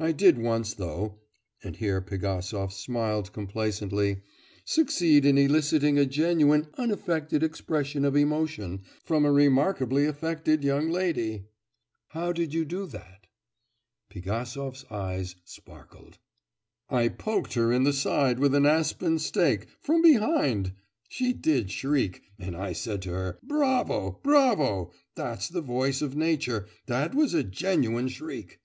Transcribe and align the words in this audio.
I 0.00 0.12
did 0.12 0.38
once 0.38 0.72
though 0.72 1.18
(and 1.62 1.76
here 1.76 2.00
Pigasov 2.00 2.72
smiled 2.72 3.34
complacently) 3.34 4.22
succeed 4.64 5.26
in 5.26 5.36
eliciting 5.36 5.98
a 5.98 6.06
genuine, 6.06 6.68
unaffected 6.78 7.42
expression 7.42 8.02
of 8.06 8.16
emotion 8.16 8.84
from 9.04 9.26
a 9.26 9.32
remarkably 9.34 10.06
affected 10.06 10.64
young 10.64 10.88
lady!' 10.88 11.44
'How 12.08 12.32
did 12.32 12.54
you 12.54 12.64
do 12.64 12.86
that?' 12.86 13.26
Pigasov's 14.08 14.86
eyes 14.90 15.36
sparkled. 15.44 16.16
'I 16.88 17.08
poked 17.10 17.52
her 17.52 17.70
in 17.70 17.84
the 17.84 17.92
side 17.92 18.38
with 18.38 18.54
an 18.54 18.64
aspen 18.64 19.18
stake, 19.18 19.66
from 19.82 20.00
behind. 20.00 20.72
She 21.10 21.34
did 21.34 21.70
shriek, 21.70 22.22
and 22.38 22.56
I 22.56 22.72
said 22.72 23.02
to 23.02 23.10
her, 23.10 23.38
"Bravo, 23.42 24.20
bravo! 24.22 24.92
that's 25.14 25.50
the 25.50 25.60
voice 25.60 26.00
of 26.00 26.16
nature, 26.16 26.66
that 26.86 27.14
was 27.14 27.34
a 27.34 27.44
genuine 27.44 28.08
shriek! 28.08 28.60